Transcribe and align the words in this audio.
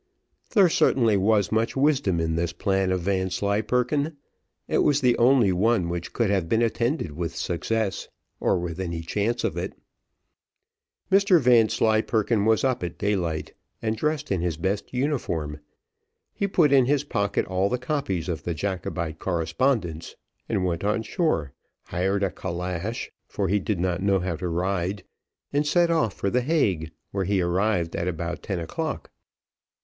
There 0.55 0.67
certainly 0.67 1.15
was 1.15 1.51
much 1.51 1.75
wisdom 1.75 2.19
in 2.19 2.35
this 2.35 2.53
plan 2.53 2.91
of 2.91 3.01
Vanslyperken, 3.01 4.17
it 4.67 4.79
was 4.79 4.99
the 4.99 5.15
only 5.19 5.51
one 5.51 5.89
which 5.89 6.11
could 6.11 6.31
have 6.31 6.49
been 6.49 6.63
attended 6.63 7.11
with 7.11 7.35
success, 7.35 8.07
or 8.39 8.57
with 8.57 8.79
any 8.79 9.01
chance 9.01 9.43
of 9.43 9.57
it. 9.57 9.77
Mr 11.11 11.39
Vanslyperken 11.39 12.45
was 12.45 12.63
up 12.63 12.81
at 12.83 12.97
daylight, 12.97 13.53
and 13.79 13.95
dressed 13.95 14.31
in 14.31 14.41
his 14.41 14.57
best 14.57 14.91
uniform; 14.91 15.59
he 16.33 16.47
put 16.47 16.71
in 16.71 16.85
his 16.85 17.03
pocket 17.03 17.45
all 17.45 17.69
the 17.69 17.77
copies 17.77 18.27
of 18.27 18.41
the 18.41 18.55
Jacobite 18.55 19.19
correspondence, 19.19 20.15
and 20.49 20.65
went 20.65 20.83
on 20.83 21.03
shore 21.03 21.53
hired 21.83 22.23
a 22.23 22.31
calash, 22.31 23.11
for 23.27 23.47
he 23.49 23.59
did 23.59 23.79
not 23.79 24.01
know 24.01 24.19
how 24.19 24.35
to 24.35 24.47
ride, 24.47 25.03
and 25.53 25.67
set 25.67 25.91
off 25.91 26.15
for 26.15 26.31
the 26.31 26.41
Hague, 26.41 26.89
where 27.11 27.25
he 27.25 27.39
arrived 27.39 27.93
about 27.93 28.41
ten 28.41 28.57
o'clock. 28.57 29.11